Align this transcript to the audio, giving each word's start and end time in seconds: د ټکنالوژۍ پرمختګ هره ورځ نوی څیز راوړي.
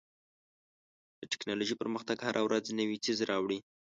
د 1.19 1.21
ټکنالوژۍ 1.31 1.75
پرمختګ 1.81 2.17
هره 2.27 2.41
ورځ 2.47 2.65
نوی 2.79 2.97
څیز 3.05 3.17
راوړي. 3.29 3.59